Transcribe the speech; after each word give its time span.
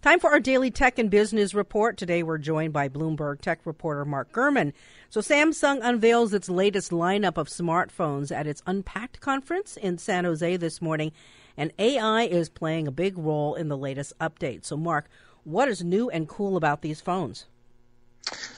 Time 0.00 0.20
for 0.20 0.30
our 0.30 0.38
daily 0.38 0.70
tech 0.70 0.96
and 0.96 1.10
business 1.10 1.54
report. 1.54 1.96
Today 1.96 2.22
we're 2.22 2.38
joined 2.38 2.72
by 2.72 2.88
Bloomberg 2.88 3.40
tech 3.40 3.58
reporter 3.64 4.04
Mark 4.04 4.30
Gurman. 4.30 4.72
So 5.10 5.20
Samsung 5.20 5.80
unveils 5.82 6.32
its 6.32 6.48
latest 6.48 6.92
lineup 6.92 7.36
of 7.36 7.48
smartphones 7.48 8.30
at 8.30 8.46
its 8.46 8.62
Unpacked 8.64 9.20
conference 9.20 9.76
in 9.76 9.98
San 9.98 10.24
Jose 10.24 10.56
this 10.58 10.80
morning, 10.80 11.10
and 11.56 11.72
AI 11.80 12.22
is 12.22 12.48
playing 12.48 12.86
a 12.86 12.92
big 12.92 13.18
role 13.18 13.56
in 13.56 13.66
the 13.66 13.76
latest 13.76 14.16
update. 14.20 14.64
So 14.64 14.76
Mark, 14.76 15.10
what 15.42 15.66
is 15.68 15.82
new 15.82 16.08
and 16.08 16.28
cool 16.28 16.56
about 16.56 16.82
these 16.82 17.00
phones? 17.00 17.46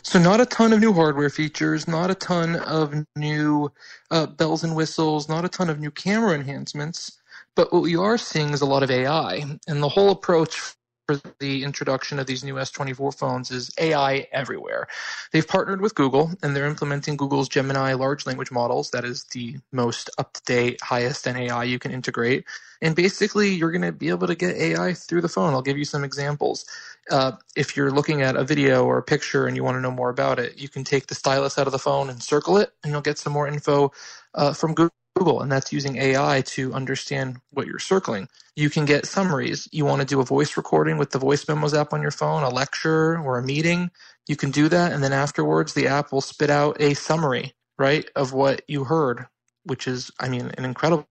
So 0.03 0.19
not 0.19 0.43
a 0.43 0.47
ton 0.47 0.75
of 0.75 0.81
new 0.81 0.93
hardware 0.93 1.31
features, 1.31 1.89
not 1.89 2.11
a 2.11 2.15
ton 2.15 2.57
of 2.57 2.95
new 3.17 3.73
uh, 4.11 4.27
bells 4.27 4.63
and 4.63 4.77
whistles, 4.77 5.27
not 5.27 5.47
a 5.47 5.49
ton 5.49 5.71
of 5.71 5.81
new 5.81 5.91
camera 5.91 6.35
enhancements. 6.35 7.19
But 7.55 7.73
what 7.73 7.83
we 7.83 7.97
are 7.97 8.19
seeing 8.19 8.51
is 8.51 8.61
a 8.61 8.67
lot 8.67 8.83
of 8.83 8.91
AI, 8.91 9.43
and 9.67 9.83
the 9.83 9.89
whole 9.89 10.11
approach 10.11 10.75
for 11.19 11.33
the 11.41 11.65
introduction 11.65 12.19
of 12.19 12.27
these 12.27 12.45
new 12.45 12.55
S24 12.55 13.17
phones 13.17 13.51
is 13.51 13.71
AI 13.79 14.29
everywhere. 14.33 14.87
They've 15.33 15.47
partnered 15.47 15.81
with 15.81 15.95
Google 15.95 16.31
and 16.43 16.55
they're 16.55 16.67
implementing 16.67 17.17
Google's 17.17 17.49
Gemini 17.49 17.95
large 17.95 18.27
language 18.27 18.51
models. 18.51 18.91
That 18.91 19.05
is 19.05 19.25
the 19.25 19.57
most 19.73 20.11
up 20.19 20.33
to 20.35 20.43
date, 20.45 20.81
highest 20.83 21.27
end 21.27 21.39
AI 21.39 21.65
you 21.65 21.79
can 21.79 21.93
integrate. 21.93 22.45
And 22.83 22.97
basically, 22.97 23.51
you're 23.51 23.73
going 23.73 23.83
to 23.83 23.93
be 23.93 24.09
able 24.09 24.27
to 24.27 24.35
get 24.35 24.57
AI 24.57 24.95
through 24.95 25.21
the 25.21 25.29
phone. 25.29 25.53
I'll 25.53 25.63
give 25.63 25.79
you 25.79 25.85
some 25.85 26.05
examples. 26.05 26.65
Uh, 27.11 27.33
if 27.57 27.77
you're 27.77 27.91
looking 27.91 28.23
at 28.23 28.37
a 28.37 28.45
video 28.45 28.85
or 28.85 28.99
a 28.99 29.03
picture 29.03 29.47
and 29.47 29.57
you 29.57 29.65
want 29.65 29.77
to 29.77 29.81
know 29.81 29.91
more 29.91 30.11
about 30.11 30.39
it, 30.39 30.59
you 30.59 30.69
can 30.69 30.85
take 30.85 31.09
the 31.09 31.15
stylus 31.15 31.59
out 31.59 31.67
of 31.67 31.73
the 31.73 31.79
phone 31.79 32.09
and 32.09 32.23
circle 32.23 32.57
it, 32.57 32.73
and 32.83 32.93
you'll 32.93 33.03
get 33.03 33.19
some 33.19 33.33
more 33.33 33.49
info 33.49 33.93
uh, 34.35 34.53
from 34.55 34.75
Google. 34.75 35.00
Google, 35.17 35.43
and 35.43 35.53
that's 35.53 35.73
using 35.73 35.97
AI 35.97 36.43
to 36.49 36.73
understand 36.75 37.39
what 37.53 37.67
you're 37.67 37.79
circling. 37.79 38.29
You 38.57 38.71
can 38.71 38.85
get 38.87 39.07
summaries. 39.07 39.69
You 39.73 39.85
want 39.85 40.01
to 40.03 40.07
do 40.07 40.21
a 40.21 40.25
voice 40.25 40.57
recording 40.57 40.99
with 40.99 41.11
the 41.11 41.19
voice 41.19 41.49
memos 41.49 41.75
app 41.75 41.93
on 41.93 42.03
your 42.03 42.11
phone, 42.11 42.43
a 42.43 42.51
lecture 42.51 43.19
or 43.21 43.39
a 43.39 43.43
meeting. 43.45 43.91
You 44.29 44.37
can 44.37 44.51
do 44.51 44.69
that, 44.71 44.93
and 44.93 45.05
then 45.05 45.13
afterwards, 45.13 45.75
the 45.75 45.89
app 45.89 46.13
will 46.13 46.23
spit 46.23 46.51
out 46.51 46.81
a 46.81 46.95
summary, 46.95 47.55
right, 47.79 48.09
of 48.17 48.33
what 48.33 48.63
you 48.69 48.85
heard, 48.85 49.27
which 49.65 49.89
is, 49.89 50.11
I 50.21 50.29
mean, 50.29 50.53
an 50.59 50.65
incredible 50.65 51.07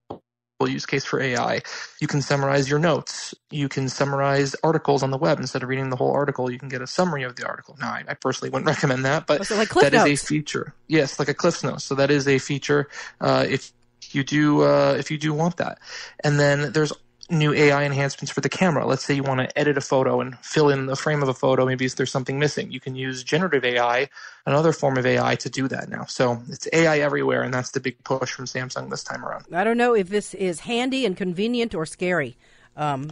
use 0.66 0.86
case 0.86 1.04
for 1.04 1.20
AI. 1.20 1.62
You 2.00 2.06
can 2.08 2.22
summarize 2.22 2.70
your 2.70 2.78
notes. 2.78 3.34
You 3.50 3.68
can 3.68 3.88
summarize 3.88 4.56
articles 4.64 5.02
on 5.02 5.10
the 5.10 5.18
web 5.18 5.40
instead 5.40 5.62
of 5.62 5.68
reading 5.68 5.90
the 5.90 5.96
whole 5.96 6.12
article. 6.12 6.50
You 6.50 6.58
can 6.58 6.68
get 6.70 6.82
a 6.82 6.86
summary 6.86 7.24
of 7.24 7.36
the 7.36 7.46
article. 7.46 7.76
Now, 7.80 7.90
I, 7.92 8.04
I 8.08 8.14
personally 8.14 8.50
wouldn't 8.50 8.68
recommend 8.74 9.04
that, 9.06 9.26
but 9.26 9.44
so 9.44 9.56
like 9.56 9.68
Cliff 9.70 9.92
that 9.92 9.94
is 9.94 10.06
Notes. 10.06 10.24
a 10.24 10.26
feature. 10.26 10.74
Yes, 10.88 11.18
like 11.18 11.28
a 11.28 11.34
Cliff 11.34 11.64
Notes. 11.64 11.84
So 11.84 11.94
that 11.96 12.10
is 12.10 12.28
a 12.28 12.38
feature. 12.38 12.88
Uh, 13.20 13.46
if 13.48 13.72
you 14.14 14.24
do 14.24 14.62
uh, 14.62 14.96
if 14.98 15.10
you 15.10 15.18
do 15.18 15.32
want 15.32 15.56
that. 15.58 15.78
And 16.22 16.38
then 16.38 16.72
there's 16.72 16.92
new 17.30 17.52
AI 17.52 17.84
enhancements 17.84 18.30
for 18.30 18.40
the 18.40 18.48
camera. 18.48 18.86
Let's 18.86 19.04
say 19.04 19.14
you 19.14 19.22
want 19.22 19.40
to 19.40 19.58
edit 19.58 19.78
a 19.78 19.80
photo 19.80 20.20
and 20.20 20.36
fill 20.38 20.68
in 20.68 20.86
the 20.86 20.96
frame 20.96 21.22
of 21.22 21.28
a 21.28 21.34
photo. 21.34 21.64
Maybe 21.64 21.86
there's 21.88 22.10
something 22.10 22.38
missing, 22.38 22.70
you 22.70 22.80
can 22.80 22.94
use 22.94 23.22
generative 23.22 23.64
AI, 23.64 24.08
another 24.46 24.72
form 24.72 24.96
of 24.96 25.06
AI, 25.06 25.36
to 25.36 25.48
do 25.48 25.68
that 25.68 25.88
now. 25.88 26.04
So 26.06 26.42
it's 26.48 26.68
AI 26.72 26.98
everywhere, 26.98 27.42
and 27.42 27.54
that's 27.54 27.70
the 27.70 27.80
big 27.80 28.02
push 28.04 28.32
from 28.32 28.46
Samsung 28.46 28.90
this 28.90 29.04
time 29.04 29.24
around. 29.24 29.44
I 29.52 29.64
don't 29.64 29.78
know 29.78 29.94
if 29.94 30.08
this 30.08 30.34
is 30.34 30.60
handy 30.60 31.06
and 31.06 31.16
convenient 31.16 31.74
or 31.74 31.86
scary. 31.86 32.36
Um, 32.76 33.10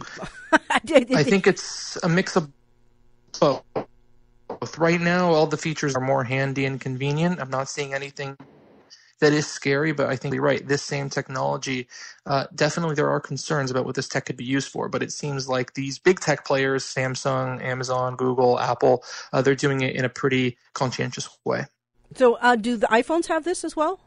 I 0.51 1.23
think 1.23 1.47
it's 1.47 1.97
a 2.03 2.09
mix 2.09 2.35
of 2.35 2.51
both. 3.39 3.63
Right 4.77 4.99
now, 4.99 5.31
all 5.31 5.47
the 5.47 5.57
features 5.57 5.95
are 5.95 6.01
more 6.01 6.23
handy 6.23 6.65
and 6.65 6.81
convenient. 6.81 7.39
I'm 7.39 7.51
not 7.51 7.69
seeing 7.69 7.93
anything 7.93 8.35
that 9.19 9.33
is 9.33 9.47
scary, 9.47 9.91
but 9.91 10.09
I 10.09 10.15
think 10.15 10.33
you're 10.33 10.43
right. 10.43 10.65
This 10.65 10.81
same 10.81 11.09
technology, 11.09 11.87
uh, 12.25 12.45
definitely 12.55 12.95
there 12.95 13.09
are 13.09 13.19
concerns 13.19 13.71
about 13.71 13.85
what 13.85 13.95
this 13.95 14.07
tech 14.07 14.25
could 14.25 14.37
be 14.37 14.45
used 14.45 14.69
for, 14.69 14.89
but 14.89 15.03
it 15.03 15.11
seems 15.11 15.47
like 15.47 15.73
these 15.73 15.99
big 15.99 16.19
tech 16.19 16.45
players, 16.45 16.83
Samsung, 16.85 17.61
Amazon, 17.63 18.15
Google, 18.15 18.59
Apple, 18.59 19.03
uh, 19.33 19.41
they're 19.41 19.55
doing 19.55 19.81
it 19.81 19.95
in 19.95 20.05
a 20.05 20.09
pretty 20.09 20.57
conscientious 20.73 21.29
way. 21.45 21.65
So, 22.15 22.35
uh, 22.35 22.55
do 22.55 22.77
the 22.77 22.87
iPhones 22.87 23.27
have 23.27 23.43
this 23.43 23.63
as 23.63 23.75
well? 23.75 23.99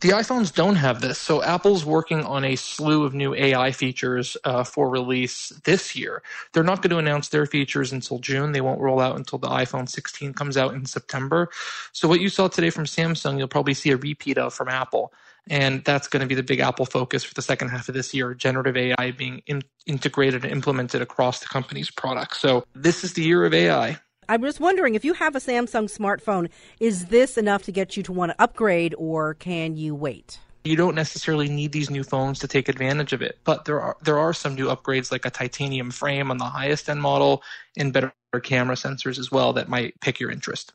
The 0.00 0.10
iPhones 0.10 0.54
don't 0.54 0.76
have 0.76 1.00
this, 1.00 1.18
so 1.18 1.42
Apple's 1.42 1.82
working 1.82 2.22
on 2.22 2.44
a 2.44 2.56
slew 2.56 3.04
of 3.04 3.14
new 3.14 3.34
AI 3.34 3.72
features 3.72 4.36
uh, 4.44 4.62
for 4.62 4.90
release 4.90 5.48
this 5.64 5.96
year. 5.96 6.22
They're 6.52 6.62
not 6.62 6.82
going 6.82 6.90
to 6.90 6.98
announce 6.98 7.28
their 7.28 7.46
features 7.46 7.92
until 7.92 8.18
June. 8.18 8.52
They 8.52 8.60
won't 8.60 8.80
roll 8.80 9.00
out 9.00 9.16
until 9.16 9.38
the 9.38 9.48
iPhone 9.48 9.88
16 9.88 10.34
comes 10.34 10.58
out 10.58 10.74
in 10.74 10.84
September. 10.84 11.48
So 11.92 12.08
what 12.08 12.20
you 12.20 12.28
saw 12.28 12.46
today 12.48 12.68
from 12.68 12.84
Samsung, 12.84 13.38
you'll 13.38 13.48
probably 13.48 13.72
see 13.72 13.90
a 13.90 13.96
repeat 13.96 14.36
of 14.36 14.52
from 14.52 14.68
Apple. 14.68 15.14
And 15.48 15.82
that's 15.84 16.08
going 16.08 16.20
to 16.20 16.26
be 16.26 16.34
the 16.34 16.42
big 16.42 16.60
Apple 16.60 16.84
focus 16.84 17.24
for 17.24 17.32
the 17.32 17.40
second 17.40 17.68
half 17.68 17.88
of 17.88 17.94
this 17.94 18.12
year 18.12 18.34
generative 18.34 18.76
AI 18.76 19.12
being 19.12 19.42
in- 19.46 19.62
integrated 19.86 20.44
and 20.44 20.52
implemented 20.52 21.00
across 21.00 21.40
the 21.40 21.46
company's 21.46 21.90
products. 21.90 22.38
So, 22.38 22.64
this 22.74 23.02
is 23.02 23.14
the 23.14 23.22
year 23.22 23.46
of 23.46 23.54
AI. 23.54 23.98
I 24.28 24.36
was 24.36 24.58
wondering 24.58 24.96
if 24.96 25.04
you 25.04 25.12
have 25.12 25.36
a 25.36 25.38
Samsung 25.38 25.84
smartphone, 25.84 26.50
is 26.80 27.06
this 27.06 27.38
enough 27.38 27.62
to 27.64 27.72
get 27.72 27.96
you 27.96 28.02
to 28.02 28.12
want 28.12 28.32
to 28.32 28.42
upgrade 28.42 28.92
or 28.98 29.34
can 29.34 29.76
you 29.76 29.94
wait? 29.94 30.40
You 30.64 30.74
don't 30.74 30.96
necessarily 30.96 31.48
need 31.48 31.70
these 31.70 31.90
new 31.90 32.02
phones 32.02 32.40
to 32.40 32.48
take 32.48 32.68
advantage 32.68 33.12
of 33.12 33.22
it, 33.22 33.38
but 33.44 33.66
there 33.66 33.80
are 33.80 33.96
there 34.02 34.18
are 34.18 34.32
some 34.32 34.56
new 34.56 34.66
upgrades 34.66 35.12
like 35.12 35.24
a 35.24 35.30
titanium 35.30 35.92
frame 35.92 36.32
on 36.32 36.38
the 36.38 36.44
highest 36.44 36.88
end 36.88 37.00
model 37.00 37.44
and 37.76 37.92
better 37.92 38.12
camera 38.42 38.74
sensors 38.74 39.16
as 39.16 39.30
well 39.30 39.52
that 39.52 39.68
might 39.68 40.00
pick 40.00 40.18
your 40.18 40.32
interest. 40.32 40.72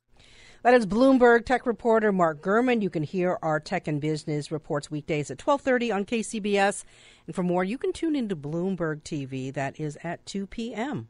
That 0.64 0.74
is 0.74 0.86
Bloomberg 0.86 1.46
tech 1.46 1.66
reporter 1.66 2.14
Mark 2.14 2.42
Gurman. 2.42 2.82
You 2.82 2.90
can 2.90 3.04
hear 3.04 3.38
our 3.42 3.60
tech 3.60 3.86
and 3.90 4.00
business 4.00 4.50
reports 4.50 4.90
weekdays 4.90 5.30
at 5.30 5.40
12:30 5.40 5.94
on 5.94 6.06
KCBS. 6.06 6.86
And 7.28 7.36
for 7.36 7.44
more, 7.44 7.66
you 7.66 7.78
can 7.78 7.92
tune 7.92 8.16
into 8.16 8.36
Bloomberg 8.38 9.02
TV 9.02 9.54
that 9.54 9.78
is 9.78 9.98
at 10.06 10.26
2 10.26 10.48
p.m. 10.48 11.10